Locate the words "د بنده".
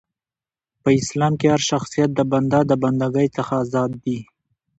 2.15-2.59, 2.65-3.07